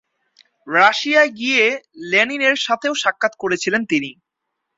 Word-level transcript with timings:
রাশিয়ায় 0.67 1.31
গিয়ে 1.39 1.63
লেনিনের 2.11 2.55
সাথেও 2.65 2.93
সাক্ষাৎ 3.03 3.33
করেছিলেন 3.39 3.81
তিনি। 3.85 4.11